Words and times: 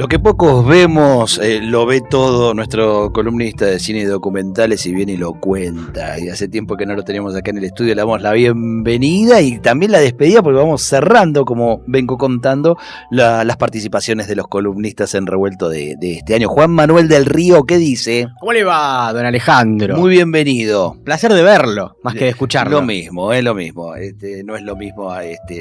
Lo 0.00 0.08
que 0.08 0.18
pocos 0.18 0.66
vemos, 0.66 1.38
eh, 1.42 1.60
lo 1.62 1.84
ve 1.84 2.00
todo 2.00 2.54
nuestro 2.54 3.12
columnista 3.12 3.66
de 3.66 3.78
cine 3.78 3.98
y 3.98 4.04
documentales 4.04 4.86
y 4.86 4.94
viene 4.94 5.12
y 5.12 5.16
lo 5.18 5.34
cuenta. 5.34 6.18
Y 6.18 6.30
hace 6.30 6.48
tiempo 6.48 6.78
que 6.78 6.86
no 6.86 6.94
lo 6.94 7.02
tenemos 7.02 7.36
acá 7.36 7.50
en 7.50 7.58
el 7.58 7.64
estudio, 7.64 7.94
le 7.94 8.00
damos 8.00 8.22
la 8.22 8.32
bienvenida 8.32 9.42
y 9.42 9.58
también 9.58 9.92
la 9.92 9.98
despedida 9.98 10.42
porque 10.42 10.56
vamos 10.58 10.80
cerrando, 10.80 11.44
como 11.44 11.82
vengo 11.86 12.16
contando, 12.16 12.78
la- 13.10 13.44
las 13.44 13.58
participaciones 13.58 14.26
de 14.26 14.36
los 14.36 14.48
columnistas 14.48 15.14
en 15.14 15.26
revuelto 15.26 15.68
de, 15.68 15.96
de 16.00 16.12
este 16.14 16.34
año. 16.34 16.48
Juan 16.48 16.70
Manuel 16.70 17.06
del 17.06 17.26
Río, 17.26 17.64
¿qué 17.64 17.76
dice? 17.76 18.26
¿Cómo 18.40 18.54
le 18.54 18.64
va, 18.64 19.12
don 19.12 19.26
Alejandro? 19.26 19.98
Muy 19.98 20.12
bienvenido. 20.12 20.96
placer 21.04 21.34
de 21.34 21.42
verlo, 21.42 21.96
más 22.02 22.14
que 22.14 22.24
de 22.24 22.30
escucharlo. 22.30 22.80
Lo 22.80 22.86
mismo, 22.86 23.34
es 23.34 23.44
lo 23.44 23.54
mismo. 23.54 23.94
Este, 23.96 24.44
no 24.44 24.56
es 24.56 24.62
lo 24.62 24.76
mismo 24.76 25.14
este, 25.16 25.58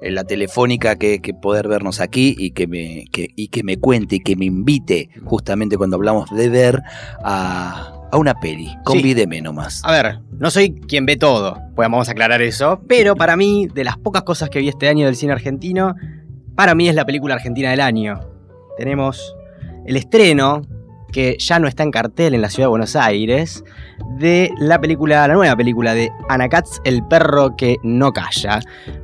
el- 0.00 0.14
la 0.14 0.22
telefónica 0.22 0.94
que, 0.94 1.18
que 1.20 1.34
poder 1.34 1.66
vernos 1.66 1.98
aquí 2.00 2.36
y 2.38 2.52
que, 2.52 2.68
me, 2.68 3.06
que- 3.10 3.30
y 3.34 3.48
que 3.48 3.64
me 3.64 3.71
cuente 3.78 4.16
y 4.16 4.20
que 4.20 4.36
me 4.36 4.46
invite, 4.46 5.10
justamente 5.24 5.76
cuando 5.76 5.96
hablamos 5.96 6.30
de 6.30 6.48
ver, 6.48 6.82
a, 7.24 7.92
a 8.10 8.16
una 8.16 8.38
peli. 8.38 8.76
Convídeme 8.84 9.40
nomás. 9.40 9.82
A 9.84 9.92
ver, 9.92 10.18
no 10.38 10.50
soy 10.50 10.74
quien 10.74 11.06
ve 11.06 11.16
todo, 11.16 11.54
pues 11.74 11.88
vamos 11.88 12.08
a 12.08 12.12
aclarar 12.12 12.42
eso, 12.42 12.80
pero 12.86 13.16
para 13.16 13.36
mí, 13.36 13.68
de 13.74 13.84
las 13.84 13.96
pocas 13.96 14.22
cosas 14.22 14.50
que 14.50 14.58
vi 14.58 14.68
este 14.68 14.88
año 14.88 15.06
del 15.06 15.16
cine 15.16 15.32
argentino, 15.32 15.94
para 16.54 16.74
mí 16.74 16.88
es 16.88 16.94
la 16.94 17.06
película 17.06 17.34
argentina 17.34 17.70
del 17.70 17.80
año. 17.80 18.20
Tenemos 18.76 19.34
el 19.86 19.96
estreno, 19.96 20.62
que 21.12 21.36
ya 21.38 21.58
no 21.58 21.68
está 21.68 21.82
en 21.82 21.90
cartel 21.90 22.34
en 22.34 22.42
la 22.42 22.50
ciudad 22.50 22.66
de 22.66 22.70
Buenos 22.70 22.96
Aires, 22.96 23.62
de 24.18 24.50
la 24.58 24.80
película, 24.80 25.28
la 25.28 25.34
nueva 25.34 25.54
película 25.54 25.94
de 25.94 26.10
Ana 26.28 26.48
Katz, 26.48 26.80
El 26.84 27.06
perro 27.06 27.54
que 27.56 27.76
no 27.82 28.12
calla. 28.12 28.60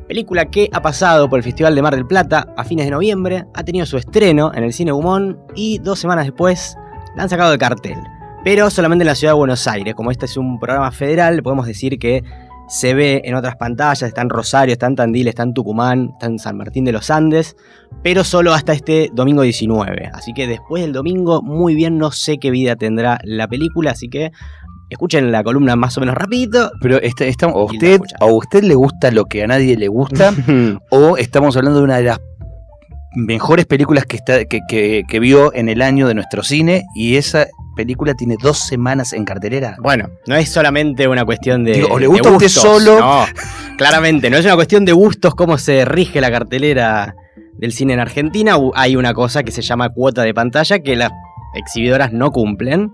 Película 0.09 0.47
que 0.47 0.69
ha 0.73 0.83
pasado 0.83 1.29
por 1.29 1.39
el 1.39 1.45
Festival 1.45 1.75
de 1.75 1.83
Mar 1.83 1.95
del 1.95 2.07
Plata 2.07 2.53
a 2.57 2.65
fines 2.65 2.87
de 2.87 2.91
noviembre, 2.91 3.45
ha 3.55 3.63
tenido 3.63 3.87
su 3.87 3.97
estreno 3.99 4.51
en 4.55 4.65
el 4.65 4.73
Cine 4.73 4.93
Humón 4.93 5.39
y 5.55 5.79
dos 5.79 5.99
semanas 5.99 6.25
después 6.25 6.77
la 7.15 7.25
han 7.25 7.29
sacado 7.29 7.51
de 7.51 7.59
cartel. 7.59 7.99
Pero 8.45 8.71
solamente 8.71 9.03
en 9.03 9.09
la 9.09 9.15
ciudad 9.15 9.35
de 9.35 9.39
Buenos 9.39 9.67
Aires. 9.67 9.95
Como 9.95 10.11
este 10.11 10.27
es 10.27 10.37
un 10.37 10.59
programa 10.59 10.91
federal, 10.91 11.43
podemos 11.43 11.67
decir 11.67 11.99
que 11.99 12.23
se 12.69 12.95
ve 12.95 13.23
en 13.25 13.35
otras 13.35 13.57
pantallas, 13.57 14.03
está 14.03 14.21
en 14.23 14.29
Rosario, 14.29 14.73
está 14.73 14.87
en 14.87 14.97
Tandil, 14.97 15.29
está 15.29 15.43
en 15.43 15.55
Tucumán, 15.55 16.11
está 16.13 16.27
en 16.27 16.39
San 16.39 16.57
Martín 16.57 16.85
de 16.85 16.93
los 16.93 17.11
Andes, 17.11 17.57
pero 18.03 18.25
solo 18.25 18.53
hasta 18.53 18.73
este 18.73 19.11
domingo 19.13 19.43
19. 19.43 20.11
Así 20.13 20.33
que 20.35 20.47
después 20.47 20.83
del 20.83 20.93
domingo, 20.93 21.43
muy 21.43 21.75
bien, 21.75 21.99
no 21.99 22.13
sé 22.13 22.39
qué 22.39 22.51
vida 22.51 22.77
tendrá 22.77 23.19
la 23.25 23.49
película, 23.49 23.93
así 23.93 24.09
que 24.09 24.33
escuchen 24.91 25.33
la 25.33 25.43
columna 25.43 25.77
más 25.77 25.97
o 25.97 26.01
menos 26.01 26.15
rapidito. 26.15 26.71
Pero 26.81 27.01
a, 27.47 27.49
Y 27.73 27.79
la 27.79 27.97
usted, 27.97 28.01
a 28.21 28.27
usted 28.27 28.63
le 28.63 28.75
gusta 28.75 29.11
lo 29.11 29.25
que 29.25 29.43
a 29.43 29.47
nadie 29.47 29.77
le 29.77 29.89
gusta 29.89 30.35
o 30.91 31.17
estamos 31.17 31.57
hablando 31.57 31.79
de 31.79 31.85
una 31.85 31.97
de 31.97 32.05
las 32.05 32.21
mejores 33.19 33.67
películas 33.67 34.07
que, 34.07 34.17
está, 34.17 34.45
que, 34.45 34.61
que- 34.69 35.03
que 35.09 35.21
vio 35.21 35.53
en 35.55 35.69
el 35.69 35.83
año 35.83 36.07
de 36.09 36.15
nuestro 36.15 36.43
cine 36.43 36.85
y 36.95 37.17
esa 37.17 37.47
película 37.77 38.15
tiene 38.15 38.37
dos 38.43 38.59
semanas 38.59 39.13
en 39.13 39.25
cartelera. 39.25 39.77
Bueno, 39.81 40.09
no 40.27 40.37
es 40.37 40.49
solamente 40.51 41.07
una 41.09 41.25
cuestión 41.25 41.65
de. 41.65 41.73
Digo, 41.75 41.89
¿o 41.91 41.99
le 41.99 42.07
gusta 42.07 42.31
usted 42.31 42.49
solo? 42.49 42.99
No, 42.99 43.25
claramente, 43.77 44.31
no 44.31 44.37
es 44.37 44.45
una 44.45 44.55
cuestión 44.57 44.85
de 44.85 44.93
gustos 44.93 45.35
cómo 45.35 45.59
se 45.59 45.85
rige 45.85 46.21
la 46.21 46.31
cartelera 46.31 47.15
del 47.55 47.73
cine 47.73 47.93
en 47.95 48.01
Argentina. 48.01 48.57
Hay 48.75 48.97
una 48.97 49.15
cosa 49.15 49.43
que 49.43 49.53
se 49.53 49.63
llama 49.63 49.89
cuota 49.91 50.23
de 50.23 50.35
pantalla 50.35 50.79
que 50.81 50.97
las 50.97 51.11
exhibidoras 51.55 52.13
no 52.13 52.31
cumplen. 52.31 52.93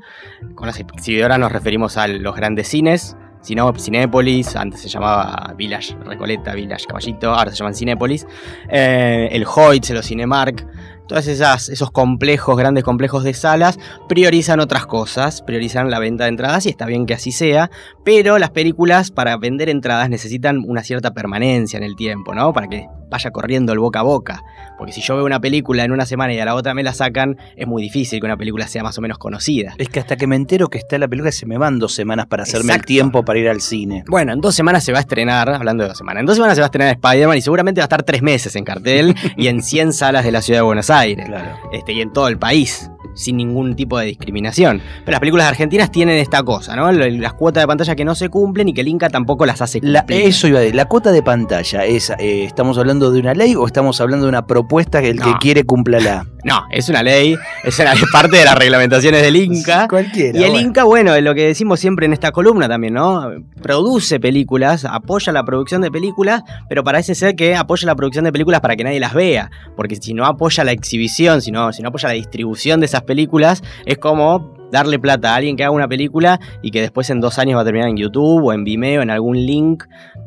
Con 0.54 0.66
las 0.66 0.78
exhibidoras 0.80 1.38
nos 1.38 1.52
referimos 1.52 1.96
a 1.96 2.06
los 2.08 2.34
grandes 2.36 2.68
cines. 2.68 3.16
Sino 3.44 3.70
Cinépolis, 3.74 4.56
antes 4.56 4.80
se 4.80 4.88
llamaba 4.88 5.52
Village 5.54 5.94
Recoleta, 6.02 6.54
Village 6.54 6.86
Caballito, 6.86 7.30
ahora 7.30 7.50
se 7.50 7.58
llaman 7.58 7.74
Cinépolis. 7.74 8.26
Eh, 8.70 9.28
el 9.30 9.44
Hoyts, 9.44 9.90
los 9.90 10.06
Cinemark, 10.06 10.66
esas 11.10 11.68
esos 11.68 11.90
complejos, 11.90 12.56
grandes 12.56 12.84
complejos 12.84 13.22
de 13.22 13.34
salas, 13.34 13.78
priorizan 14.08 14.60
otras 14.60 14.86
cosas, 14.86 15.42
priorizan 15.42 15.90
la 15.90 15.98
venta 15.98 16.24
de 16.24 16.30
entradas 16.30 16.64
y 16.64 16.70
está 16.70 16.86
bien 16.86 17.04
que 17.04 17.12
así 17.12 17.32
sea, 17.32 17.70
pero 18.02 18.38
las 18.38 18.50
películas 18.50 19.10
para 19.10 19.36
vender 19.36 19.68
entradas 19.68 20.08
necesitan 20.08 20.62
una 20.66 20.82
cierta 20.82 21.12
permanencia 21.12 21.76
en 21.76 21.82
el 21.82 21.96
tiempo, 21.96 22.34
¿no? 22.34 22.52
Para 22.54 22.68
que 22.68 22.86
vaya 23.14 23.30
corriendo 23.30 23.72
el 23.72 23.78
boca 23.78 24.00
a 24.00 24.02
boca. 24.02 24.42
Porque 24.76 24.92
si 24.92 25.00
yo 25.00 25.14
veo 25.14 25.24
una 25.24 25.40
película 25.40 25.84
en 25.84 25.92
una 25.92 26.04
semana 26.04 26.34
y 26.34 26.40
a 26.40 26.44
la 26.44 26.54
otra 26.54 26.74
me 26.74 26.82
la 26.82 26.92
sacan, 26.92 27.36
es 27.56 27.66
muy 27.66 27.82
difícil 27.82 28.20
que 28.20 28.26
una 28.26 28.36
película 28.36 28.66
sea 28.66 28.82
más 28.82 28.98
o 28.98 29.00
menos 29.00 29.18
conocida. 29.18 29.74
Es 29.78 29.88
que 29.88 30.00
hasta 30.00 30.16
que 30.16 30.26
me 30.26 30.36
entero 30.36 30.68
que 30.68 30.78
está 30.78 30.98
la 30.98 31.06
película 31.06 31.30
se 31.30 31.46
me 31.46 31.56
van 31.56 31.78
dos 31.78 31.94
semanas 31.94 32.26
para 32.26 32.42
hacerme 32.42 32.74
el 32.74 32.84
tiempo 32.84 33.24
para 33.24 33.38
ir 33.38 33.48
al 33.48 33.60
cine. 33.60 34.04
Bueno, 34.08 34.32
en 34.32 34.40
dos 34.40 34.54
semanas 34.54 34.84
se 34.84 34.92
va 34.92 34.98
a 34.98 35.02
estrenar, 35.02 35.48
hablando 35.48 35.84
de 35.84 35.88
dos 35.88 35.98
semanas, 35.98 36.20
en 36.20 36.26
dos 36.26 36.36
semanas 36.36 36.56
se 36.56 36.60
va 36.60 36.66
a 36.66 36.68
estrenar 36.68 36.94
Spider-Man 36.94 37.38
y 37.38 37.40
seguramente 37.40 37.80
va 37.80 37.84
a 37.84 37.86
estar 37.86 38.02
tres 38.02 38.22
meses 38.22 38.56
en 38.56 38.64
cartel 38.64 39.14
y 39.36 39.46
en 39.46 39.62
100 39.62 39.92
salas 39.92 40.24
de 40.24 40.32
la 40.32 40.42
ciudad 40.42 40.60
de 40.60 40.64
Buenos 40.64 40.90
Aires. 40.90 41.26
Claro. 41.26 41.56
este, 41.72 41.92
y 41.92 42.00
en 42.00 42.12
todo 42.12 42.28
el 42.28 42.38
país, 42.38 42.90
sin 43.14 43.36
ningún 43.36 43.74
tipo 43.76 43.98
de 43.98 44.06
discriminación. 44.06 44.80
Pero 45.04 45.12
las 45.12 45.20
películas 45.20 45.46
argentinas 45.48 45.90
tienen 45.90 46.18
esta 46.18 46.42
cosa, 46.42 46.76
¿no? 46.76 46.90
Las 46.92 47.32
cuotas 47.34 47.62
de 47.62 47.66
pantalla 47.66 47.94
que 47.94 48.04
no 48.04 48.14
se 48.14 48.28
cumplen 48.28 48.68
y 48.68 48.74
que 48.74 48.80
el 48.82 48.88
Inca 48.88 49.08
tampoco 49.08 49.46
las 49.46 49.62
hace 49.62 49.80
La- 49.82 50.00
cumplir. 50.00 50.22
eso 50.22 50.48
iba 50.48 50.58
a 50.58 50.62
decir, 50.62 50.74
la 50.74 50.84
cuota 50.86 51.12
de 51.12 51.22
pantalla 51.22 51.84
es, 51.84 52.10
eh, 52.18 52.44
¿estamos 52.44 52.78
hablando 52.78 53.10
de 53.10 53.20
una 53.20 53.34
ley 53.34 53.54
o 53.54 53.66
estamos 53.66 54.00
hablando 54.00 54.26
de 54.26 54.30
una 54.30 54.46
propuesta 54.46 55.00
que 55.00 55.10
el 55.10 55.20
que 55.20 55.32
quiere 55.40 55.64
cúmplala? 55.64 56.26
No, 56.44 56.60
es 56.70 56.90
una 56.90 57.02
ley, 57.02 57.38
es, 57.64 57.78
una- 57.78 57.94
es 57.94 58.04
parte 58.12 58.36
de 58.36 58.44
las 58.44 58.54
reglamentaciones 58.58 59.22
del 59.22 59.34
Inca. 59.34 59.88
Cualquiera. 59.88 60.38
Y 60.38 60.42
el 60.42 60.50
bueno. 60.50 60.68
Inca, 60.68 60.84
bueno, 60.84 61.14
es 61.14 61.22
lo 61.22 61.34
que 61.34 61.46
decimos 61.46 61.80
siempre 61.80 62.04
en 62.04 62.12
esta 62.12 62.32
columna 62.32 62.68
también, 62.68 62.92
¿no? 62.92 63.30
Produce 63.62 64.20
películas, 64.20 64.84
apoya 64.84 65.32
la 65.32 65.42
producción 65.42 65.80
de 65.80 65.90
películas, 65.90 66.42
pero 66.68 66.84
parece 66.84 67.14
ser 67.14 67.34
que 67.34 67.56
apoya 67.56 67.86
la 67.86 67.94
producción 67.94 68.26
de 68.26 68.30
películas 68.32 68.60
para 68.60 68.76
que 68.76 68.84
nadie 68.84 69.00
las 69.00 69.14
vea. 69.14 69.50
Porque 69.74 69.96
si 69.96 70.12
no 70.12 70.26
apoya 70.26 70.64
la 70.64 70.72
exhibición, 70.72 71.40
si 71.40 71.50
no, 71.50 71.72
si 71.72 71.80
no 71.80 71.88
apoya 71.88 72.08
la 72.08 72.14
distribución 72.14 72.78
de 72.80 72.86
esas 72.86 73.03
películas, 73.04 73.62
es 73.86 73.98
como 73.98 74.54
darle 74.72 74.98
plata 74.98 75.32
a 75.32 75.36
alguien 75.36 75.56
que 75.56 75.62
haga 75.64 75.70
una 75.70 75.88
película 75.88 76.40
y 76.62 76.70
que 76.72 76.80
después 76.80 77.08
en 77.10 77.20
dos 77.20 77.38
años 77.38 77.56
va 77.56 77.62
a 77.62 77.64
terminar 77.64 77.88
en 77.88 77.96
YouTube 77.96 78.44
o 78.44 78.52
en 78.52 78.64
Vimeo, 78.64 79.02
en 79.02 79.10
algún 79.10 79.36
link, 79.46 79.84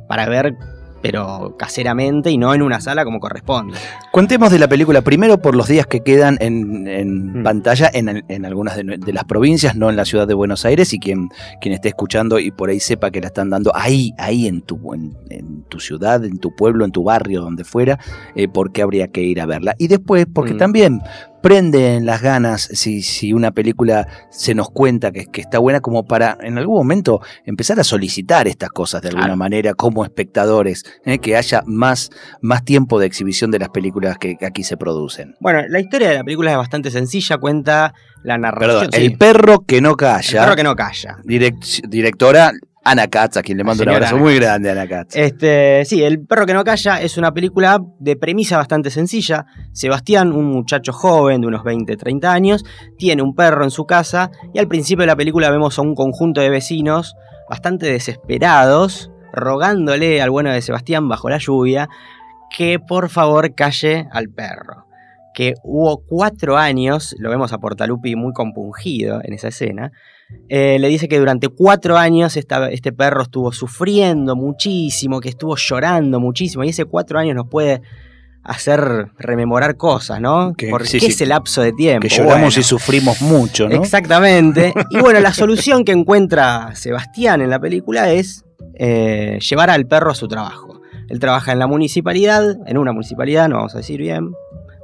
para 0.07 0.27
ver, 0.29 0.55
pero 1.01 1.55
caseramente 1.59 2.31
y 2.31 2.37
no 2.37 2.53
en 2.55 2.61
una 2.63 2.81
sala 2.81 3.05
como 3.05 3.19
corresponde. 3.19 3.77
Contemos 4.11 4.49
de 4.51 4.57
la 4.57 4.67
película 4.67 5.01
primero 5.01 5.37
por 5.39 5.55
los 5.55 5.67
días 5.67 5.85
que 5.85 5.99
quedan 6.01 6.37
en, 6.39 6.87
en 6.87 7.39
Mm. 7.41 7.43
pantalla 7.43 7.89
en, 7.93 8.23
en 8.27 8.45
algunas 8.45 8.75
de, 8.77 9.13
las 9.13 9.23
provincias, 9.25 9.75
no 9.75 9.89
en 9.89 9.95
la 9.95 10.05
ciudad 10.05 10.27
de 10.27 10.33
Buenos 10.33 10.65
Aires, 10.65 10.93
y 10.93 10.99
quien, 10.99 11.29
quien 11.61 11.73
esté 11.75 11.89
escuchando 11.89 12.39
y 12.39 12.49
por 12.51 12.69
ahí 12.69 12.79
sepa 12.79 13.11
que 13.11 13.21
la 13.21 13.27
están 13.27 13.49
dando 13.51 13.71
ahí, 13.75 14.11
ahí 14.17 14.47
en 14.47 14.61
tu, 14.61 14.93
en, 14.93 15.15
en 15.29 15.63
tu 15.63 15.79
ciudad, 15.79 16.23
en 16.25 16.39
tu 16.39 16.55
pueblo, 16.55 16.83
en 16.83 16.91
tu 16.91 17.03
barrio, 17.03 17.41
donde 17.41 17.63
fuera, 17.63 17.99
eh, 18.35 18.47
por 18.47 18.71
qué 18.71 18.81
habría 18.81 19.09
que 19.09 19.21
ir 19.21 19.39
a 19.39 19.45
verla. 19.45 19.75
Y 19.77 19.87
después, 19.89 20.25
porque 20.33 20.53
Mm. 20.55 20.57
también 20.57 21.01
prenden 21.47 22.05
las 22.05 22.21
ganas 22.21 22.63
si, 22.73 23.01
si 23.01 23.31
una 23.31 23.51
película 23.51 24.05
se 24.29 24.53
nos 24.53 24.69
cuenta 24.69 25.13
que, 25.13 25.27
que 25.27 25.39
está 25.39 25.59
buena 25.59 25.79
como 25.79 26.03
para 26.03 26.37
en 26.41 26.57
algún 26.57 26.75
momento 26.75 27.21
empezar 27.45 27.79
a 27.79 27.85
solicitar 27.85 28.49
estas 28.49 28.69
cosas 28.69 29.01
de 29.01 29.07
alguna 29.09 29.37
manera 29.37 29.73
como 29.73 30.03
espectadores, 30.03 30.83
eh, 31.05 31.19
que 31.19 31.37
haya 31.37 31.63
más, 31.65 32.09
más 32.41 32.65
tiempo 32.65 32.99
de 32.99 33.05
exhibición 33.05 33.49
de 33.49 33.59
las 33.59 33.69
películas 33.69 34.17
que, 34.17 34.35
que 34.35 34.45
aquí 34.45 34.63
se 34.65 34.75
producen. 34.75 35.35
Bueno, 35.39 35.61
la 35.69 35.79
historia 35.79 36.09
de 36.09 36.15
la 36.15 36.23
película 36.25 36.51
es 36.51 36.57
bastante 36.57 36.91
sencilla, 36.91 37.37
cuenta 37.37 37.93
la 38.23 38.37
narración. 38.37 38.69
Perdón, 38.81 38.89
sí, 38.91 39.01
El 39.05 39.17
perro 39.17 39.59
que 39.65 39.79
no 39.79 39.91
el 39.91 39.95
calla, 39.95 40.43
perro 40.43 40.55
que 40.57 40.63
no 40.63 40.75
calla. 40.75 41.17
direc- 41.23 41.87
directora 41.87 42.51
Ana 42.89 43.07
Katz, 43.07 43.37
a 43.37 43.41
quien 43.41 43.57
le 43.57 43.63
mando 43.63 43.83
un 43.83 43.89
abrazo 43.89 44.15
Ana 44.15 44.23
muy 44.23 44.35
grande, 44.35 44.71
Ana 44.71 44.87
Katz. 44.87 45.15
Este, 45.15 45.83
sí, 45.85 46.03
El 46.03 46.25
perro 46.25 46.45
que 46.45 46.53
no 46.53 46.63
calla 46.63 47.01
es 47.01 47.17
una 47.17 47.33
película 47.33 47.79
de 47.99 48.15
premisa 48.15 48.57
bastante 48.57 48.89
sencilla. 48.89 49.45
Sebastián, 49.73 50.31
un 50.31 50.45
muchacho 50.45 50.93
joven 50.93 51.41
de 51.41 51.47
unos 51.47 51.63
20, 51.63 51.97
30 51.97 52.31
años, 52.31 52.65
tiene 52.97 53.21
un 53.21 53.35
perro 53.35 53.63
en 53.63 53.71
su 53.71 53.85
casa 53.85 54.31
y 54.53 54.59
al 54.59 54.67
principio 54.67 55.01
de 55.01 55.07
la 55.07 55.15
película 55.15 55.49
vemos 55.49 55.77
a 55.77 55.81
un 55.81 55.95
conjunto 55.95 56.41
de 56.41 56.49
vecinos 56.49 57.15
bastante 57.49 57.87
desesperados 57.87 59.11
rogándole 59.33 60.21
al 60.21 60.29
bueno 60.29 60.51
de 60.51 60.61
Sebastián 60.61 61.07
bajo 61.07 61.29
la 61.29 61.37
lluvia 61.37 61.89
que 62.55 62.79
por 62.79 63.09
favor 63.09 63.53
calle 63.53 64.07
al 64.11 64.29
perro. 64.29 64.85
Que 65.33 65.53
hubo 65.63 66.03
cuatro 66.07 66.57
años, 66.57 67.15
lo 67.19 67.29
vemos 67.29 67.53
a 67.53 67.59
Portalupi 67.59 68.15
muy 68.15 68.33
compungido 68.33 69.19
en 69.23 69.33
esa 69.33 69.49
escena, 69.49 69.91
eh, 70.49 70.77
le 70.79 70.87
dice 70.89 71.07
que 71.07 71.19
durante 71.19 71.47
cuatro 71.49 71.97
años 71.97 72.37
esta- 72.37 72.69
este 72.69 72.91
perro 72.91 73.21
estuvo 73.23 73.51
sufriendo 73.51 74.35
muchísimo, 74.35 75.19
que 75.19 75.29
estuvo 75.29 75.55
llorando 75.55 76.19
muchísimo, 76.19 76.63
y 76.63 76.69
ese 76.69 76.85
cuatro 76.85 77.19
años 77.19 77.35
nos 77.35 77.47
puede 77.47 77.81
hacer 78.43 79.07
rememorar 79.17 79.75
cosas, 79.75 80.21
¿no? 80.21 80.53
Que- 80.53 80.69
¿Por 80.69 80.87
sí, 80.87 80.97
ese 80.97 81.25
lapso 81.25 81.61
de 81.61 81.73
tiempo? 81.73 82.01
Que 82.01 82.09
lloramos 82.09 82.33
Bueno, 82.39 82.59
y 82.59 82.63
sufrimos 82.63 83.21
mucho, 83.21 83.67
¿no? 83.67 83.75
Exactamente. 83.75 84.73
Y 84.89 84.99
bueno, 84.99 85.19
la 85.19 85.33
solución 85.33 85.83
que 85.83 85.91
encuentra 85.91 86.73
Sebastián 86.75 87.41
en 87.41 87.49
la 87.49 87.59
película 87.59 88.11
es 88.13 88.45
eh, 88.79 89.39
llevar 89.49 89.69
al 89.69 89.85
perro 89.85 90.11
a 90.11 90.15
su 90.15 90.27
trabajo. 90.27 90.79
Él 91.09 91.19
trabaja 91.19 91.51
en 91.51 91.59
la 91.59 91.67
municipalidad, 91.67 92.43
en 92.67 92.77
una 92.77 92.91
municipalidad, 92.93 93.49
no 93.49 93.57
vamos 93.57 93.75
a 93.75 93.79
decir 93.79 93.99
bien. 93.99 94.31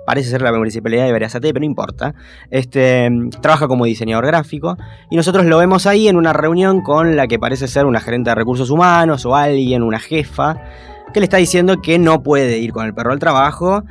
Parece 0.06 0.30
ser 0.30 0.42
la 0.42 0.52
municipalidad 0.52 1.06
de 1.06 1.12
Beriazate, 1.12 1.54
pero 1.54 1.62
no 1.62 1.66
importa. 1.66 2.14
Este, 2.50 3.10
trabaja 3.42 3.68
como 3.68 3.86
diseñador 3.86 4.26
gráfico 4.26 4.78
y 5.10 5.16
nosotros 5.16 5.46
lo 5.46 5.58
vemos 5.58 5.86
ahí 5.86 6.08
en 6.08 6.18
una 6.18 6.34
reunión 6.34 6.82
con 6.82 7.16
la 7.16 7.28
que 7.28 7.40
parece 7.40 7.68
ser 7.68 7.86
una 7.86 8.00
gerente 8.00 8.30
de 8.30 8.36
recursos 8.36 8.70
humanos 8.70 9.26
o 9.26 9.36
alguien, 9.36 9.84
una 9.84 10.00
jefa, 10.00 10.58
que 11.14 11.20
le 11.20 11.26
está 11.26 11.38
diciendo 11.38 11.82
que 11.82 12.00
no 12.00 12.24
puede 12.24 12.58
ir 12.60 12.74
con 12.74 12.86
el 12.86 12.94
perro 12.94 13.14
al 13.14 13.20
trabajo. 13.20 13.84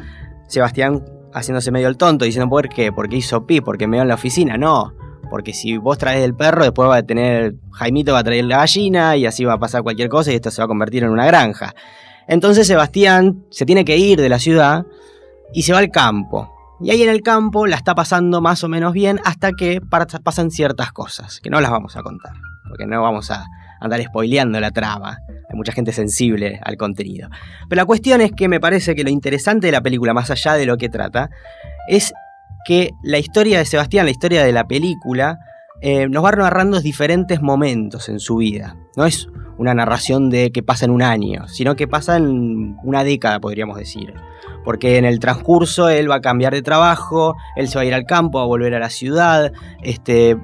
Sebastián 0.49 1.03
haciéndose 1.33 1.71
medio 1.71 1.89
el 1.89 1.97
tonto, 1.97 2.25
diciendo 2.25 2.51
¿por 2.51 2.69
qué? 2.69 2.93
Porque 2.93 3.17
hizo 3.17 3.47
pi, 3.47 3.61
porque 3.61 3.87
me 3.87 3.99
en 3.99 4.09
la 4.09 4.15
oficina. 4.15 4.59
No, 4.59 4.93
porque 5.31 5.55
si 5.55 5.79
vos 5.79 5.97
traes 5.97 6.23
el 6.25 6.35
perro, 6.35 6.63
después 6.63 6.91
va 6.91 6.97
a 6.97 7.03
tener, 7.03 7.55
Jaimito 7.73 8.13
va 8.13 8.19
a 8.19 8.25
traer 8.25 8.45
la 8.45 8.59
gallina 8.59 9.17
y 9.17 9.25
así 9.25 9.45
va 9.45 9.55
a 9.55 9.59
pasar 9.59 9.83
cualquier 9.83 10.11
cosa 10.11 10.31
y 10.31 10.35
esto 10.35 10.51
se 10.51 10.61
va 10.61 10.67
a 10.67 10.69
convertir 10.69 11.05
en 11.05 11.11
una 11.11 11.25
granja. 11.25 11.75
Entonces 12.29 12.67
Sebastián 12.67 13.45
se 13.51 13.65
tiene 13.65 13.85
que 13.85 13.97
ir 13.97 14.21
de 14.21 14.29
la 14.29 14.39
ciudad 14.39 14.85
y 15.53 15.63
se 15.63 15.73
va 15.73 15.79
al 15.79 15.91
campo. 15.91 16.53
Y 16.81 16.91
ahí 16.91 17.03
en 17.03 17.11
el 17.11 17.23
campo 17.23 17.67
la 17.67 17.77
está 17.77 17.95
pasando 17.95 18.41
más 18.41 18.65
o 18.65 18.69
menos 18.69 18.93
bien 18.93 19.21
hasta 19.25 19.53
que 19.53 19.81
pasan 20.25 20.51
ciertas 20.51 20.93
cosas, 20.93 21.41
que 21.41 21.51
no 21.51 21.61
las 21.61 21.71
vamos 21.71 21.97
a 21.97 22.03
contar, 22.03 22.33
porque 22.69 22.87
no 22.87 23.01
vamos 23.01 23.31
a 23.31 23.47
andar 23.81 24.03
spoileando 24.03 24.59
la 24.61 24.71
trama. 24.71 25.19
Hay 25.29 25.57
mucha 25.57 25.73
gente 25.73 25.93
sensible 25.93 26.61
al 26.65 26.77
contenido. 26.77 27.29
Pero 27.69 27.81
la 27.81 27.87
cuestión 27.87 28.21
es 28.21 28.33
que 28.33 28.49
me 28.49 28.59
parece 28.59 28.95
que 28.95 29.05
lo 29.05 29.11
interesante 29.11 29.69
de 29.69 29.73
la 29.73 29.81
película, 29.81 30.13
más 30.13 30.31
allá 30.31 30.55
de 30.55 30.67
lo 30.67 30.77
que 30.77 30.89
trata, 30.89 31.31
es 31.89 32.13
que 32.65 32.91
la 33.03 33.19
historia 33.19 33.59
de 33.59 33.65
Sebastián, 33.65 34.07
la 34.07 34.13
historia 34.13 34.45
de 34.45 34.53
la 34.53 34.65
película, 34.65 35.39
eh, 35.81 36.09
nos 36.09 36.25
va 36.25 36.31
narrando 36.33 36.81
diferentes 36.81 37.43
momentos 37.43 38.09
en 38.09 38.21
su 38.21 38.37
vida. 38.37 38.77
No 38.97 39.05
es 39.05 39.29
una 39.59 39.75
narración 39.75 40.31
de 40.31 40.51
que 40.51 40.63
pasa 40.63 40.85
en 40.85 40.93
un 40.93 41.03
año, 41.03 41.49
sino 41.49 41.77
que 41.77 41.89
pasa 41.89 42.17
en 42.17 42.77
una 42.83 43.05
década, 43.05 43.41
podríamos 43.41 43.77
decir. 43.77 44.15
Porque 44.65 44.99
en 44.99 45.05
el 45.05 45.19
transcurso 45.19 45.89
él 45.89 46.11
va 46.11 46.17
a 46.17 46.21
cambiar 46.21 46.53
de 46.53 46.63
trabajo, 46.63 47.37
él 47.57 47.69
se 47.69 47.77
va 47.77 47.83
a 47.83 47.85
ir 47.85 47.95
al 47.95 48.05
campo, 48.05 48.39
va 48.39 48.45
a 48.45 48.47
volver 48.47 48.75
a 48.75 48.79
la 48.79 48.91
ciudad, 48.91 49.53
este, 49.83 50.37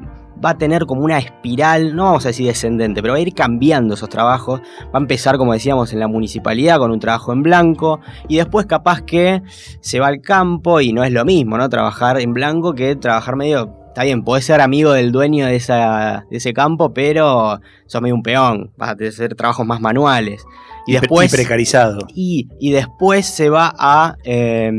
va 0.44 0.50
a 0.50 0.58
tener 0.58 0.86
como 0.86 1.02
una 1.02 1.18
espiral, 1.18 1.94
no 1.96 2.04
vamos 2.04 2.24
a 2.24 2.28
decir 2.28 2.46
descendente, 2.46 3.02
pero 3.02 3.14
va 3.14 3.18
a 3.18 3.22
ir 3.22 3.34
cambiando 3.34 3.94
esos 3.94 4.08
trabajos. 4.08 4.60
Va 4.86 4.98
a 4.98 4.98
empezar, 4.98 5.36
como 5.36 5.52
decíamos, 5.52 5.92
en 5.92 6.00
la 6.00 6.08
municipalidad 6.08 6.78
con 6.78 6.90
un 6.90 7.00
trabajo 7.00 7.32
en 7.32 7.42
blanco 7.42 8.00
y 8.28 8.36
después 8.36 8.66
capaz 8.66 9.02
que 9.02 9.42
se 9.80 10.00
va 10.00 10.08
al 10.08 10.20
campo 10.20 10.80
y 10.80 10.92
no 10.92 11.04
es 11.04 11.12
lo 11.12 11.24
mismo, 11.24 11.58
¿no? 11.58 11.68
Trabajar 11.68 12.20
en 12.20 12.32
blanco 12.32 12.74
que 12.74 12.96
trabajar 12.96 13.36
medio... 13.36 13.74
Está 13.88 14.04
bien, 14.04 14.22
podés 14.22 14.44
ser 14.44 14.60
amigo 14.60 14.92
del 14.92 15.10
dueño 15.10 15.46
de, 15.46 15.56
esa, 15.56 16.24
de 16.30 16.36
ese 16.36 16.52
campo, 16.52 16.94
pero 16.94 17.58
sos 17.86 18.00
medio 18.00 18.14
un 18.14 18.22
peón, 18.22 18.70
vas 18.76 18.90
a 18.90 18.92
hacer 18.92 19.34
trabajos 19.34 19.66
más 19.66 19.80
manuales. 19.80 20.44
Y 20.88 20.92
después... 20.94 21.32
y 21.32 21.36
precarizado. 21.36 22.06
Y, 22.14 22.48
y 22.58 22.72
después 22.72 23.26
se 23.26 23.50
va 23.50 23.72
a 23.78 24.16
eh, 24.24 24.70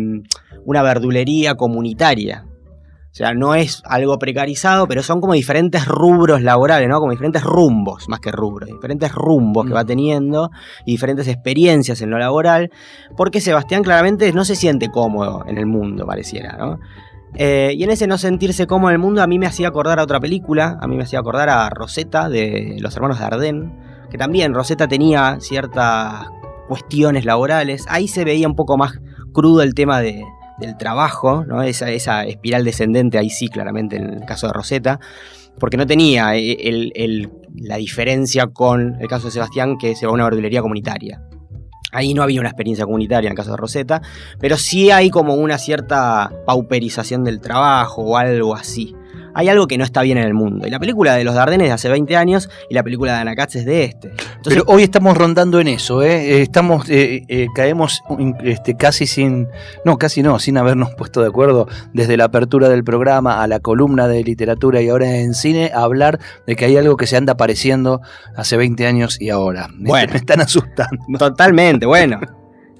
una 0.65 0.81
verdulería 0.81 1.55
comunitaria. 1.55 2.45
O 3.11 3.15
sea, 3.19 3.33
no 3.33 3.55
es 3.55 3.81
algo 3.85 4.19
precarizado, 4.19 4.87
pero 4.87 5.01
son 5.01 5.19
como 5.19 5.33
diferentes 5.33 5.85
rubros 5.87 6.43
laborales, 6.43 6.87
¿no? 6.87 6.99
Como 6.99 7.11
diferentes 7.11 7.43
rumbos, 7.43 8.07
más 8.07 8.19
que 8.19 8.31
rubros, 8.31 8.69
diferentes 8.69 9.11
rumbos 9.11 9.65
que 9.65 9.71
Mm. 9.71 9.75
va 9.75 9.83
teniendo 9.83 10.51
y 10.85 10.91
diferentes 10.91 11.27
experiencias 11.27 12.01
en 12.01 12.11
lo 12.11 12.19
laboral, 12.19 12.69
porque 13.17 13.41
Sebastián 13.41 13.83
claramente 13.83 14.31
no 14.31 14.45
se 14.45 14.55
siente 14.55 14.89
cómodo 14.89 15.43
en 15.47 15.57
el 15.57 15.65
mundo, 15.65 16.05
pareciera, 16.05 16.55
¿no? 16.57 16.79
Eh, 17.35 17.73
y 17.75 17.83
en 17.83 17.89
ese 17.89 18.07
no 18.07 18.17
sentirse 18.17 18.67
cómodo 18.67 18.89
en 18.89 18.93
el 18.95 18.99
mundo 18.99 19.21
a 19.21 19.27
mí 19.27 19.37
me 19.37 19.47
hacía 19.47 19.67
acordar 19.67 19.99
a 19.99 20.03
otra 20.03 20.19
película, 20.19 20.77
a 20.79 20.87
mí 20.87 20.95
me 20.95 21.03
hacía 21.03 21.19
acordar 21.19 21.49
a 21.49 21.69
Rosetta 21.69 22.29
de 22.29 22.77
los 22.79 22.95
hermanos 22.95 23.19
Dardenne, 23.19 23.71
que 24.09 24.17
también 24.17 24.53
Rosetta 24.53 24.87
tenía 24.87 25.37
ciertas 25.39 26.25
cuestiones 26.67 27.25
laborales. 27.25 27.85
Ahí 27.89 28.07
se 28.07 28.23
veía 28.25 28.47
un 28.47 28.55
poco 28.55 28.77
más 28.77 28.93
crudo 29.33 29.61
el 29.61 29.73
tema 29.73 30.01
de- 30.01 30.23
del 30.59 30.75
trabajo, 30.77 31.45
¿no? 31.45 31.61
esa, 31.63 31.89
esa 31.89 32.25
espiral 32.25 32.65
descendente, 32.65 33.17
ahí 33.17 33.29
sí, 33.29 33.47
claramente, 33.47 33.95
en 33.95 34.09
el 34.13 34.25
caso 34.25 34.47
de 34.47 34.53
Rosetta, 34.53 34.99
porque 35.57 35.77
no 35.77 35.87
tenía 35.87 36.35
eh, 36.35 36.57
el- 36.61 36.91
el- 36.95 37.31
la 37.55 37.77
diferencia 37.77 38.47
con 38.47 38.97
el 38.99 39.07
caso 39.07 39.27
de 39.27 39.31
Sebastián, 39.31 39.77
que 39.77 39.95
se 39.95 40.05
va 40.05 40.11
a 40.11 40.15
una 40.15 40.25
verdulería 40.25 40.61
comunitaria. 40.61 41.21
Ahí 41.91 42.13
no 42.13 42.21
había 42.21 42.39
una 42.39 42.49
experiencia 42.49 42.85
comunitaria 42.85 43.27
en 43.27 43.31
el 43.31 43.37
caso 43.37 43.51
de 43.51 43.57
Rosetta, 43.57 44.01
pero 44.39 44.57
sí 44.57 44.91
hay 44.91 45.09
como 45.09 45.33
una 45.33 45.57
cierta 45.57 46.31
pauperización 46.45 47.23
del 47.23 47.39
trabajo 47.41 48.03
o 48.03 48.17
algo 48.17 48.53
así. 48.53 48.93
Hay 49.33 49.49
algo 49.49 49.67
que 49.67 49.77
no 49.77 49.83
está 49.83 50.01
bien 50.01 50.17
en 50.17 50.25
el 50.25 50.33
mundo. 50.33 50.67
Y 50.67 50.69
la 50.69 50.79
película 50.79 51.15
de 51.15 51.23
los 51.23 51.35
Dardenes 51.35 51.65
es 51.65 51.69
de 51.69 51.73
hace 51.73 51.89
20 51.89 52.15
años 52.15 52.49
y 52.69 52.73
la 52.73 52.83
película 52.83 53.13
de 53.13 53.19
Ana 53.19 53.35
Katz 53.35 53.55
es 53.55 53.65
de 53.65 53.85
este. 53.85 54.09
Entonces, 54.09 54.43
Pero 54.47 54.63
hoy 54.67 54.83
estamos 54.83 55.17
rondando 55.17 55.59
en 55.59 55.67
eso, 55.67 56.03
¿eh? 56.03 56.37
Eh, 56.37 56.41
Estamos, 56.41 56.89
eh, 56.89 57.23
eh, 57.27 57.47
caemos 57.53 58.01
este, 58.43 58.75
casi 58.75 59.07
sin, 59.07 59.47
no, 59.85 59.97
casi 59.97 60.23
no, 60.23 60.39
sin 60.39 60.57
habernos 60.57 60.93
puesto 60.95 61.21
de 61.21 61.27
acuerdo 61.27 61.67
desde 61.93 62.17
la 62.17 62.25
apertura 62.25 62.69
del 62.69 62.83
programa 62.83 63.43
a 63.43 63.47
la 63.47 63.59
columna 63.59 64.07
de 64.07 64.23
literatura 64.23 64.81
y 64.81 64.89
ahora 64.89 65.17
en 65.17 65.33
cine 65.33 65.71
a 65.73 65.81
hablar 65.81 66.19
de 66.47 66.55
que 66.55 66.65
hay 66.65 66.77
algo 66.77 66.97
que 66.97 67.07
se 67.07 67.17
anda 67.17 67.33
apareciendo 67.33 68.01
hace 68.35 68.57
20 68.57 68.85
años 68.87 69.19
y 69.19 69.29
ahora. 69.29 69.67
Bueno. 69.79 70.11
Me 70.11 70.19
están 70.19 70.41
asustando. 70.41 71.03
Totalmente, 71.17 71.85
bueno. 71.85 72.19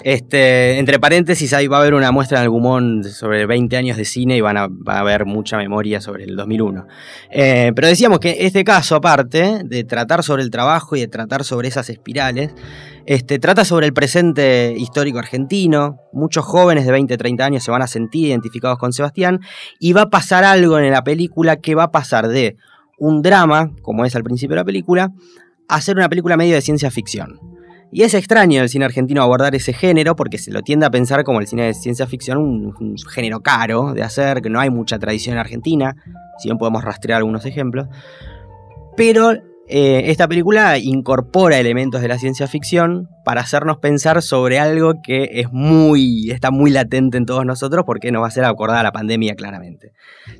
Este, 0.04 0.80
entre 0.80 0.98
paréntesis, 1.00 1.54
ahí 1.54 1.68
va 1.68 1.78
a 1.78 1.80
haber 1.82 1.94
una 1.94 2.12
muestra 2.12 2.38
en 2.38 2.46
el 2.46 2.50
Gumón 2.50 3.04
sobre 3.04 3.46
20 3.46 3.76
años 3.76 3.98
de 3.98 4.06
cine 4.06 4.38
y 4.38 4.42
van 4.42 4.56
a, 4.56 4.68
va 4.68 4.96
a 4.96 5.00
haber 5.00 5.26
mucha 5.26 5.58
memoria 5.58 6.00
sobre 6.00 6.24
el 6.24 6.38
2001. 6.38 6.88
Eh, 7.32 7.74
pero 7.76 7.88
decíamos 7.88 8.20
que 8.20 8.38
este 8.46 8.64
caso, 8.64 8.96
aparte 8.96 9.62
de 9.66 9.84
tratar 9.84 10.24
sobre 10.24 10.44
el 10.44 10.52
trabajo 10.52 10.96
y 10.96 11.02
de 11.02 11.08
tratar 11.08 11.44
sobre 11.44 11.68
esas 11.68 11.90
espirales, 11.90 12.52
este, 13.06 13.40
trata 13.40 13.66
sobre 13.66 13.88
el 13.88 13.94
presente 13.94 14.74
histórico 14.78 15.20
argentino. 15.20 15.98
Muchos 16.14 16.46
jóvenes 16.46 16.86
de 16.86 16.92
20, 16.92 17.18
30 17.18 17.46
años 17.46 17.64
se 17.64 17.72
van 17.72 17.82
a 17.82 17.88
sentir 17.88 18.28
identificados 18.28 18.78
con 18.78 18.94
Sebastián 18.94 19.42
y 19.80 19.92
va 19.94 20.04
a 20.04 20.10
pasar 20.10 20.46
algo 20.46 20.80
en 20.80 20.92
la 20.92 21.04
película 21.04 21.58
que 21.58 21.76
va 21.76 21.84
a 21.84 21.92
pasar 21.92 22.30
de 22.30 22.56
un 22.98 23.22
drama, 23.22 23.72
como 23.82 24.06
es 24.06 24.16
al 24.16 24.24
principio 24.24 24.56
de 24.56 24.62
la 24.62 24.66
película, 24.66 25.12
a 25.68 25.82
ser 25.82 25.98
una 25.98 26.08
película 26.08 26.38
medio 26.38 26.56
de 26.56 26.62
ciencia 26.62 26.90
ficción. 26.90 27.59
Y 27.92 28.04
es 28.04 28.14
extraño 28.14 28.62
el 28.62 28.70
cine 28.70 28.86
argentino 28.86 29.24
abordar 29.24 29.56
ese 29.56 29.74
género 29.74 30.16
porque 30.16 30.38
se 30.38 30.52
lo 30.52 30.62
tiende 30.62 30.86
a 30.86 30.92
pensar 30.92 31.24
como 31.24 31.40
el 31.40 31.48
cine 31.48 31.66
de 31.66 31.74
ciencia 31.74 32.06
ficción 32.06 32.38
un, 32.38 32.76
un 32.80 32.96
género 32.98 33.42
caro 33.42 33.94
de 33.94 34.04
hacer, 34.04 34.42
que 34.42 34.50
no 34.50 34.60
hay 34.60 34.70
mucha 34.70 35.00
tradición 35.00 35.34
en 35.34 35.40
Argentina, 35.40 35.96
si 36.38 36.50
bien 36.50 36.58
podemos 36.58 36.84
rastrear 36.84 37.18
algunos 37.18 37.46
ejemplos. 37.46 37.88
Pero 38.96 39.34
eh, 39.72 40.10
esta 40.10 40.28
película 40.28 40.80
incorpora 40.80 41.60
elementos 41.60 42.02
de 42.02 42.08
la 42.08 42.18
ciencia 42.18 42.48
ficción 42.48 43.08
para 43.24 43.42
hacernos 43.42 43.78
pensar 43.78 44.24
sobre 44.24 44.58
algo 44.58 44.96
que 45.04 45.30
es 45.34 45.52
muy, 45.52 46.32
está 46.32 46.50
muy 46.50 46.72
latente 46.72 47.18
en 47.18 47.28
todos 47.28 47.46
nosotros 47.46 47.84
porque 47.86 48.12
nos 48.12 48.22
va 48.22 48.26
a 48.26 48.30
hacer 48.30 48.46
acordar 48.46 48.78
a 48.78 48.84
la 48.84 48.92
pandemia 48.92 49.36
claramente. 49.36 49.92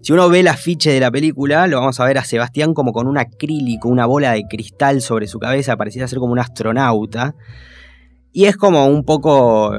Si 0.02 0.14
uno 0.14 0.30
ve 0.30 0.40
el 0.40 0.48
afiche 0.48 0.92
de 0.92 1.00
la 1.00 1.12
película, 1.12 1.68
lo 1.68 1.80
vamos 1.80 2.00
a 2.00 2.06
ver 2.06 2.18
a 2.18 2.24
Sebastián 2.24 2.74
como 2.74 2.92
con 2.92 3.08
un 3.08 3.20
acrílico, 3.20 3.88
una 3.88 4.08
bola 4.08 4.32
de 4.32 4.46
cristal 4.50 5.00
sobre 5.02 5.28
su 5.28 5.38
cabeza, 5.38 5.78
pareciera 5.78 6.08
ser 6.08 6.18
como 6.18 6.32
un 6.34 6.40
astronauta. 6.40 7.36
Y 8.32 8.46
es 8.46 8.58
como 8.58 8.88
un 8.88 9.04
poco 9.04 9.74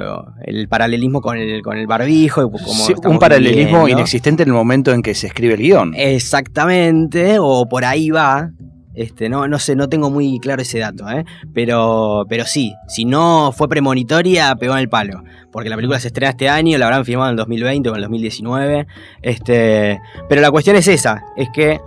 el 0.45 0.69
paralelismo 0.69 1.21
con 1.21 1.39
el, 1.39 1.63
con 1.63 1.77
el 1.77 1.87
barbijo. 1.87 2.43
y 2.43 2.45
Como 2.45 2.59
Sí, 2.59 2.93
estamos 2.93 3.15
un 3.15 3.19
paralelismo 3.19 3.81
viviendo. 3.81 3.89
inexistente 3.89 4.43
en 4.45 4.51
el 4.51 4.55
momento 4.55 4.93
en 4.93 5.03
que 5.03 5.15
se 5.15 5.27
escribe 5.29 5.55
el 5.55 5.61
guion. 5.61 5.93
Exactamente, 5.97 7.39
o 7.41 7.69
por 7.69 7.85
ahí 7.85 8.11
va. 8.11 8.51
Este, 8.95 9.29
no, 9.29 9.47
no 9.47 9.59
sé, 9.59 9.77
no 9.77 9.89
tengo 9.89 10.11
muy 10.11 10.41
claro 10.41 10.63
ese 10.63 10.81
dato, 10.81 11.09
¿eh? 11.09 11.25
pero, 11.55 12.25
pero 12.29 12.45
sí, 12.45 12.75
si 12.89 13.05
no 13.05 13.53
fue 13.57 13.69
premonitoria, 13.69 14.55
pegó 14.57 14.75
en 14.75 14.81
el 14.81 14.89
palo. 14.89 15.23
Porque 15.53 15.69
la 15.69 15.77
película 15.77 16.01
se 16.01 16.09
estrena 16.09 16.31
este 16.31 16.49
año, 16.49 16.79
la 16.79 16.87
habrán 16.87 17.05
filmado 17.05 17.29
en 17.29 17.35
el 17.35 17.37
2020 17.39 17.89
o 17.89 17.93
en 17.93 17.97
el 17.97 18.03
2019. 18.03 18.87
Este, 19.23 20.01
pero 20.29 20.41
la 20.41 20.51
cuestión 20.51 20.77
es 20.77 20.89
esa, 20.89 21.25
es 21.37 21.49
que 21.51 21.81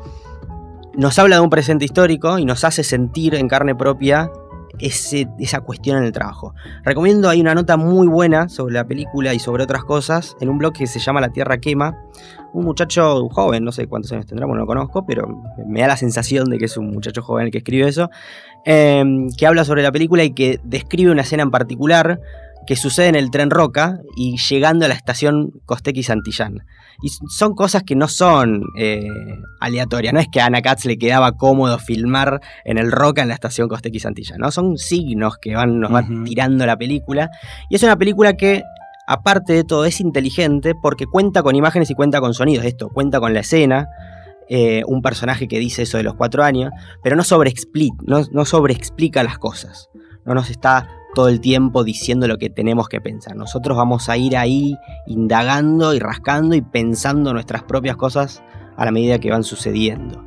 nos 0.96 1.18
habla 1.18 1.38
de 1.38 1.42
un 1.42 1.50
presente 1.50 1.86
histórico 1.86 2.38
y 2.38 2.46
nos 2.46 2.64
hace 2.64 2.84
sentir 2.84 3.36
en 3.36 3.48
carne 3.48 3.76
propia 3.76 4.30
esa 4.80 5.62
cuestión 5.62 5.98
en 5.98 6.04
el 6.04 6.12
trabajo. 6.12 6.54
Recomiendo, 6.84 7.30
hay 7.30 7.42
una 7.42 7.54
nota 7.54 7.78
muy 7.78 8.08
buena 8.08 8.50
sobre 8.50 8.74
la 8.74 8.86
película 8.86 9.34
y 9.34 9.40
sobre 9.40 9.64
otras 9.64 9.84
cosas 9.84 10.36
en 10.42 10.50
un 10.50 10.58
blog 10.58 10.74
que 10.74 10.88
se 10.88 11.00
llama 11.00 11.22
La 11.22 11.30
Tierra 11.30 11.60
Quema. 11.60 11.98
Un 12.54 12.66
muchacho 12.66 13.28
joven, 13.30 13.64
no 13.64 13.72
sé 13.72 13.88
cuántos 13.88 14.12
años 14.12 14.26
tendrá, 14.26 14.46
bueno, 14.46 14.60
no 14.60 14.66
lo 14.66 14.68
conozco, 14.68 15.06
pero 15.06 15.44
me 15.68 15.82
da 15.82 15.88
la 15.88 15.98
sensación 15.98 16.50
de 16.50 16.58
que 16.58 16.66
es 16.66 16.78
un 16.78 16.92
muchacho 16.92 17.22
joven 17.22 17.46
el 17.46 17.52
que 17.52 17.60
escribe 17.60 17.88
eso, 17.88 18.10
eh, 18.66 19.04
que 19.38 19.48
habla 19.48 19.66
sobre 19.66 19.84
la 19.84 19.92
película 19.92 20.24
y 20.24 20.34
que 20.34 20.60
describe 20.64 21.12
una 21.12 21.22
escena 21.22 21.44
en 21.44 21.52
particular 21.52 22.20
que 22.66 22.76
sucede 22.76 23.08
en 23.08 23.16
el 23.16 23.32
tren 23.32 23.50
Roca 23.50 24.00
y 24.16 24.38
llegando 24.38 24.86
a 24.86 24.88
la 24.88 24.94
estación 24.94 25.52
Costequi 25.66 26.04
Santillán. 26.04 26.64
Y 27.02 27.10
son 27.10 27.56
cosas 27.56 27.84
que 27.84 27.96
no 27.96 28.08
son 28.08 28.64
eh, 28.78 29.08
aleatorias, 29.60 30.14
no 30.14 30.20
es 30.20 30.28
que 30.32 30.42
a 30.42 30.46
Ana 30.46 30.62
Katz 30.62 30.86
le 30.86 30.98
quedaba 30.98 31.34
cómodo 31.34 31.80
filmar 31.80 32.40
en 32.66 32.78
el 32.78 32.92
Roca 32.92 33.22
en 33.22 33.28
la 33.28 33.34
estación 33.34 33.68
Costequi 33.68 34.00
Santillán, 34.00 34.40
¿no? 34.40 34.52
Son 34.52 34.78
signos 34.78 35.38
que 35.38 35.56
van, 35.56 35.80
nos 35.80 35.92
van 35.92 36.24
tirando 36.24 36.66
la 36.66 36.78
película. 36.78 37.30
Y 37.70 37.76
es 37.76 37.84
una 37.84 37.98
película 37.98 38.34
que 38.34 38.64
aparte 39.08 39.54
de 39.54 39.64
todo, 39.64 39.86
es 39.86 40.00
inteligente 40.00 40.76
porque 40.76 41.06
cuenta 41.06 41.44
con 41.44 41.56
imágenes 41.56 41.90
y 41.90 41.96
cuenta 41.96 42.22
con 42.22 42.34
sonidos. 42.34 42.66
Esto, 42.66 42.90
cuenta 42.90 43.20
con 43.20 43.34
la 43.34 43.42
escena, 43.42 43.90
eh, 44.50 44.84
un 44.88 45.02
personaje 45.02 45.48
que 45.48 45.60
dice 45.60 45.84
eso 45.84 45.98
de 45.98 46.04
los 46.04 46.16
cuatro 46.16 46.44
años, 46.44 46.72
pero 47.04 47.16
no 47.16 47.24
sobreexplica, 47.24 47.98
no, 48.06 48.24
no 48.32 48.46
sobreexplica 48.46 49.24
las 49.24 49.38
cosas. 49.38 49.90
No 50.26 50.34
nos 50.34 50.50
está 50.50 50.88
todo 51.14 51.30
el 51.30 51.40
tiempo 51.40 51.84
diciendo 51.84 52.28
lo 52.28 52.38
que 52.38 52.50
tenemos 52.50 52.90
que 52.90 53.02
pensar. 53.02 53.36
Nosotros 53.36 53.78
vamos 53.78 54.10
a 54.10 54.18
ir 54.18 54.38
ahí 54.38 54.78
indagando 55.08 55.94
y 55.94 56.00
rascando 56.00 56.56
y 56.56 56.62
pensando 56.62 57.34
nuestras 57.34 57.64
propias 57.64 57.96
cosas 57.96 58.44
a 58.76 58.86
la 58.86 58.92
medida 58.92 59.20
que 59.20 59.32
van 59.32 59.44
sucediendo. 59.44 60.24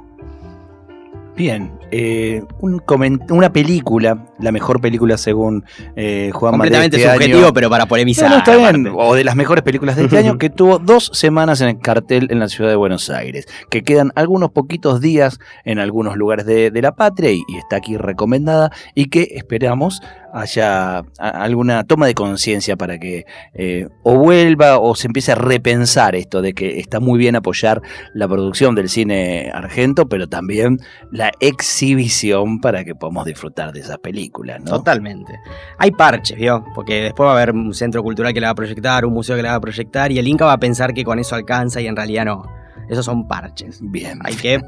Bien, 1.37 1.79
eh, 1.91 2.43
un 2.61 2.83
una 3.31 3.53
película, 3.53 4.25
la 4.39 4.53
mejor 4.53 4.81
película 4.81 5.17
según 5.19 5.65
eh, 5.97 6.31
Juan 6.33 6.53
Completamente 6.53 6.97
este 6.99 7.11
subjetivo, 7.13 7.39
año. 7.47 7.53
pero 7.55 7.71
para 7.71 7.87
polemizar. 7.87 8.29
No, 8.29 8.37
no, 8.37 8.39
está 8.39 8.57
bien. 8.57 8.93
O 8.95 9.15
de 9.15 9.25
las 9.25 9.37
mejores 9.37 9.63
películas 9.63 9.97
de 9.97 10.05
este 10.05 10.19
año, 10.19 10.39
que 10.39 10.51
tuvo 10.51 10.79
dos 10.79 11.11
semanas 11.13 11.61
en 11.61 11.69
el 11.69 11.79
cartel 11.79 12.29
en 12.31 12.39
la 12.39 12.49
ciudad 12.49 12.71
de 12.71 12.77
Buenos 12.77 13.09
Aires. 13.11 13.47
Que 13.71 13.83
quedan 13.83 14.13
algunos 14.15 14.51
poquitos 14.51 15.01
días 15.01 15.39
en 15.65 15.79
algunos 15.79 16.17
lugares 16.17 16.47
de, 16.47 16.71
de 16.71 16.83
la 16.83 16.93
patria 16.93 17.31
y, 17.33 17.43
y 17.49 17.57
está 17.57 17.77
aquí 17.77 17.97
recomendada. 17.97 18.71
Y 18.95 19.07
que 19.07 19.29
esperamos 19.37 20.01
haya 20.33 20.99
a- 20.99 21.03
alguna 21.19 21.85
toma 21.85 22.07
de 22.07 22.13
conciencia 22.15 22.77
para 22.77 22.99
que 22.99 23.25
eh, 23.55 23.89
o 24.03 24.17
vuelva 24.19 24.79
o 24.79 24.95
se 24.95 25.07
empiece 25.07 25.33
a 25.33 25.35
repensar 25.35 26.15
esto 26.15 26.43
de 26.43 26.53
que 26.53 26.79
está 26.79 27.01
muy 27.01 27.19
bien 27.19 27.37
apoyar 27.37 27.81
la 28.13 28.29
producción 28.29 28.75
del 28.75 28.91
cine 28.91 29.51
argento, 29.55 30.09
pero 30.11 30.29
también 30.29 30.79
la 31.11 31.31
exhibición 31.41 32.61
para 32.61 32.85
que 32.85 32.95
podamos 32.95 33.25
disfrutar 33.27 33.73
de 33.73 33.81
esas 33.81 33.99
películas, 33.99 34.26
¿no? 34.65 34.73
Totalmente. 34.73 35.39
Hay 35.79 35.91
parches, 35.93 36.37
¿vio? 36.37 36.65
Porque 36.75 37.03
después 37.03 37.27
va 37.27 37.33
a 37.33 37.37
haber 37.37 37.53
un 37.53 37.73
centro 37.75 38.03
cultural 38.03 38.33
que 38.35 38.41
la 38.41 38.49
va 38.49 38.53
a 38.53 38.55
proyectar, 38.55 39.05
un 39.05 39.13
museo 39.15 39.37
que 39.37 39.43
la 39.43 39.51
va 39.51 39.57
a 39.57 39.61
proyectar, 39.61 40.11
y 40.13 40.19
el 40.19 40.27
Inca 40.29 40.45
va 40.45 40.53
a 40.53 40.59
pensar 40.59 40.93
que 40.95 41.05
con 41.05 41.19
eso 41.19 41.35
alcanza 41.35 41.81
y 41.81 41.87
en 41.87 41.97
realidad 41.97 42.25
no. 42.25 42.47
Esos 42.89 43.05
son 43.05 43.27
parches. 43.27 43.81
Bien. 43.83 44.19
Hay 44.23 44.35
que 44.35 44.61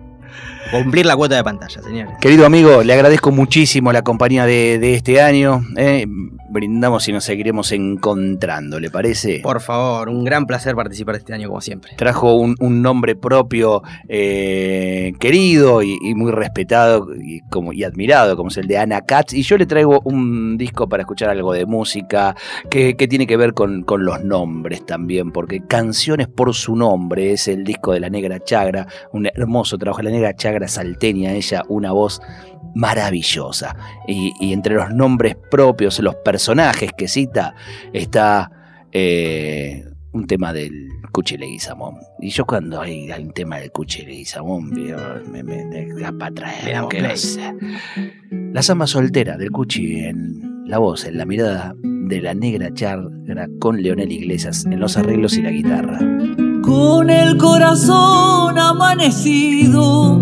cumplir 0.70 1.06
la 1.06 1.16
cuota 1.16 1.36
de 1.36 1.44
pantalla, 1.44 1.82
señores. 1.82 2.14
Querido 2.20 2.46
amigo, 2.46 2.82
le 2.82 2.92
agradezco 2.92 3.30
muchísimo 3.32 3.92
la 3.92 4.02
compañía 4.02 4.44
de, 4.46 4.78
de 4.78 4.94
este 4.94 5.20
año. 5.20 5.62
eh. 5.76 6.06
Brindamos 6.48 7.06
y 7.08 7.12
nos 7.12 7.24
seguiremos 7.24 7.72
encontrando, 7.72 8.80
¿le 8.80 8.90
parece? 8.90 9.40
Por 9.42 9.60
favor, 9.60 10.08
un 10.08 10.24
gran 10.24 10.46
placer 10.46 10.74
participar 10.74 11.16
este 11.16 11.34
año, 11.34 11.48
como 11.48 11.60
siempre. 11.60 11.92
Trajo 11.96 12.34
un, 12.34 12.56
un 12.60 12.82
nombre 12.82 13.16
propio 13.16 13.82
eh, 14.08 15.12
querido 15.20 15.82
y, 15.82 15.98
y 16.02 16.14
muy 16.14 16.32
respetado 16.32 17.08
y, 17.14 17.40
como, 17.50 17.72
y 17.72 17.84
admirado, 17.84 18.36
como 18.36 18.48
es 18.48 18.56
el 18.56 18.66
de 18.66 18.78
Ana 18.78 19.02
Katz. 19.02 19.34
Y 19.34 19.42
yo 19.42 19.58
le 19.58 19.66
traigo 19.66 20.00
un 20.04 20.56
disco 20.56 20.88
para 20.88 21.02
escuchar 21.02 21.30
algo 21.30 21.52
de 21.52 21.66
música 21.66 22.34
que, 22.70 22.96
que 22.96 23.08
tiene 23.08 23.26
que 23.26 23.36
ver 23.36 23.52
con, 23.52 23.82
con 23.82 24.04
los 24.04 24.24
nombres 24.24 24.84
también, 24.86 25.32
porque 25.32 25.60
Canciones 25.68 26.28
por 26.28 26.54
su 26.54 26.74
nombre 26.76 27.32
es 27.32 27.46
el 27.46 27.64
disco 27.64 27.92
de 27.92 28.00
la 28.00 28.08
Negra 28.08 28.40
Chagra, 28.42 28.86
un 29.12 29.26
hermoso 29.26 29.76
trabajo. 29.76 30.02
La 30.02 30.10
Negra 30.10 30.34
Chagra 30.34 30.66
salteña, 30.66 31.32
ella, 31.32 31.62
una 31.68 31.92
voz 31.92 32.20
maravillosa. 32.74 33.76
Y, 34.06 34.32
y 34.40 34.52
entre 34.52 34.74
los 34.74 34.90
nombres 34.90 35.36
propios, 35.50 35.98
los 36.00 36.16
personajes 36.16 36.92
que 36.96 37.08
cita, 37.08 37.54
está 37.92 38.50
eh, 38.92 39.84
un 40.12 40.26
tema 40.26 40.52
del 40.52 40.88
Cuchi 41.12 41.36
Leguizamón. 41.36 41.96
Y 42.20 42.30
yo 42.30 42.44
cuando 42.46 42.80
hay, 42.80 43.10
un 43.10 43.32
tema 43.32 43.58
del 43.58 43.70
Cuchi 43.70 44.04
Leguizamón, 44.04 44.70
me, 44.70 45.42
me, 45.42 45.86
da 46.00 46.12
para 46.12 46.30
atrás. 46.30 46.54
damos 46.64 46.90
que 46.90 47.00
no 47.00 47.08
play. 47.08 47.16
sé. 47.16 47.54
La 48.52 48.62
samba 48.62 48.86
soltera 48.86 49.36
del 49.36 49.50
Cuchi 49.50 50.04
en 50.04 50.64
la 50.66 50.78
voz, 50.78 51.04
en 51.04 51.18
la 51.18 51.24
mirada 51.24 51.74
de 51.82 52.20
la 52.20 52.34
negra 52.34 52.72
chagra 52.72 53.48
con 53.58 53.82
Leonel 53.82 54.12
Iglesias 54.12 54.64
en 54.64 54.80
los 54.80 54.96
arreglos 54.96 55.36
y 55.36 55.42
la 55.42 55.50
guitarra. 55.50 55.98
Con 56.68 57.08
el 57.08 57.38
corazón 57.38 58.58
amanecido 58.58 60.20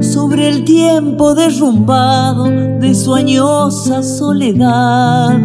sobre 0.00 0.48
el 0.48 0.64
tiempo 0.64 1.34
derrumbado 1.34 2.44
de 2.80 2.94
su 2.94 3.14
añosa 3.14 4.02
soledad. 4.02 5.38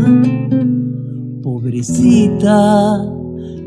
Pobrecita, 1.43 3.03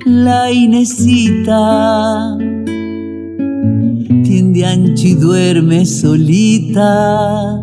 la 0.07 0.51
Inesita, 0.51 2.39
tiende 4.25 4.65
ancho 4.65 5.07
y 5.07 5.15
duerme 5.17 5.85
solita. 5.85 7.61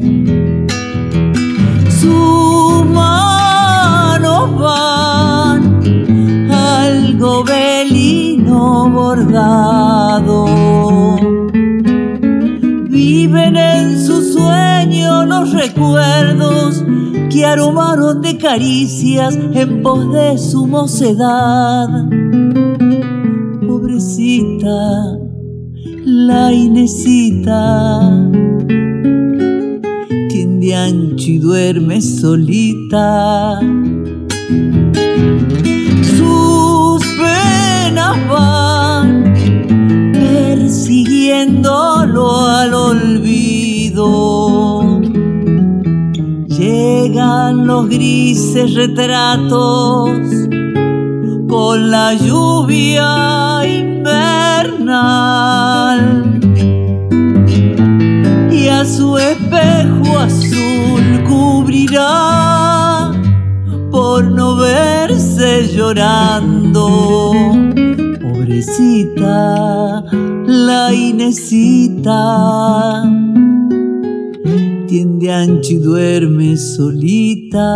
Sus 1.89 2.85
manos 2.93 4.59
van 4.59 6.51
al 6.51 7.17
gobelino 8.47 8.89
bordado. 8.89 10.45
Viven 12.89 13.57
en 13.57 13.99
su 13.99 14.21
sueño 14.21 15.25
los 15.25 15.51
recuerdos 15.53 16.83
que 17.29 17.45
aromaron 17.45 18.21
de 18.21 18.37
caricias 18.37 19.35
en 19.53 19.81
pos 19.81 20.11
de 20.11 20.37
su 20.37 20.65
mocedad. 20.65 21.87
Pobrecita, 23.67 25.17
la 26.05 26.53
Inesita 26.53 28.01
tiende 30.29 30.75
ancho 30.75 31.31
y 31.31 31.39
duerme 31.39 32.01
solita. 32.01 33.59
Al 41.33 42.73
olvido. 42.73 43.99
Llegan 46.47 47.67
los 47.67 47.89
grises 47.89 48.73
retratos 48.73 50.09
con 51.49 51.91
la 51.91 52.13
lluvia 52.13 53.61
invernal 53.65 54.79
y 58.51 58.67
a 58.69 58.85
su 58.85 59.17
espejo 59.17 60.19
azul 60.19 61.23
cubrirá 61.27 63.11
por 63.91 64.23
no 64.23 64.55
verse 64.55 65.67
llorando. 65.75 66.91
Pobrecita, 68.21 70.03
la 70.47 70.93
Inesita, 70.93 72.23
tiende 74.87 75.31
ancho 75.31 75.73
y 75.73 75.79
duerme 75.79 76.55
solita. 76.55 77.67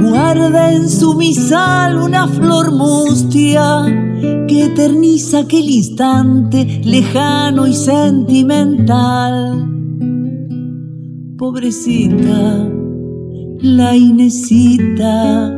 Guarda 0.00 0.72
en 0.72 0.88
su 0.88 1.14
misal 1.14 1.96
una 1.96 2.28
flor 2.28 2.70
mustia 2.70 4.03
que 4.46 4.66
eterniza 4.66 5.40
aquel 5.40 5.68
instante 5.68 6.80
lejano 6.84 7.66
y 7.66 7.74
sentimental. 7.74 9.68
Pobrecita, 11.38 12.68
la 13.60 13.96
Inesita, 13.96 15.52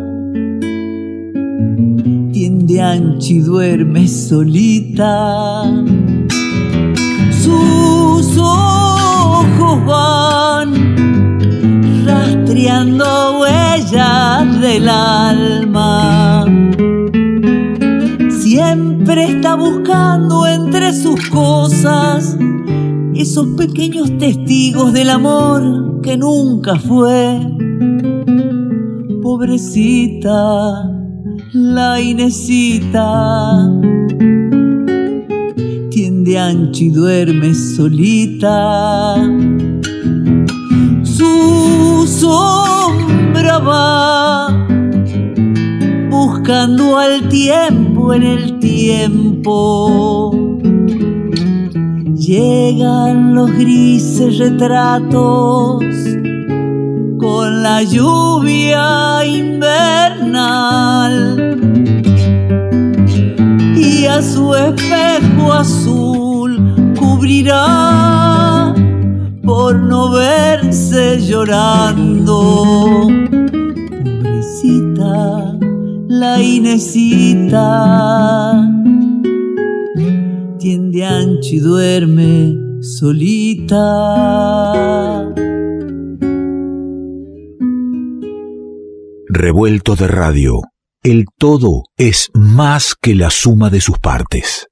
tiende 2.33 2.81
ancho 2.81 3.33
y 3.33 3.39
duerme 3.41 4.09
solita. 4.09 5.65
Sus 7.31 8.39
ojos 8.39 9.85
van 9.87 10.97
rastreando 12.07 13.41
huellas 13.41 14.61
del 14.61 14.89
alma. 14.89 15.26
Buscando 19.55 20.47
entre 20.47 20.93
sus 20.93 21.29
cosas 21.29 22.37
esos 23.15 23.47
pequeños 23.57 24.19
testigos 24.19 24.93
del 24.93 25.11
amor 25.11 26.01
que 26.03 26.17
nunca 26.17 26.77
fue. 26.77 27.41
Pobrecita, 29.23 30.91
la 31.53 32.01
Inesita, 32.01 33.71
tiende 35.91 36.39
ancho 36.39 36.85
y 36.85 36.91
duerme 36.91 37.55
solita 37.55 39.17
su 41.17 42.07
sombra 42.07 43.59
va 43.59 44.76
buscando 46.37 46.99
al 46.99 47.29
tiempo 47.29 48.13
en 48.13 48.23
el 48.23 48.59
tiempo. 48.59 50.59
Llegan 52.15 53.35
los 53.35 53.51
grises 53.53 54.39
retratos 54.39 55.83
con 57.19 57.63
la 57.63 57.83
lluvia 57.83 59.25
invernal 59.25 61.15
y 63.77 64.05
a 64.05 64.21
su 64.21 64.55
espejo 64.55 65.55
azul 65.55 66.93
cubrirá 66.99 68.75
por 69.43 69.77
no 69.77 70.11
verse 70.11 71.19
llorando. 71.19 73.07
Pobrecita 74.05 75.36
la 76.21 76.41
Inesita 76.41 77.63
tiende 80.59 81.05
ancho 81.05 81.55
y 81.55 81.59
duerme 81.59 82.55
solita. 82.81 83.85
Revuelto 89.29 89.95
de 89.97 90.09
radio. 90.09 90.63
El 91.03 91.27
todo 91.39 91.83
es 91.97 92.31
más 92.35 92.95
que 93.01 93.15
la 93.15 93.31
suma 93.31 93.71
de 93.71 93.81
sus 93.81 93.99
partes. 93.99 94.69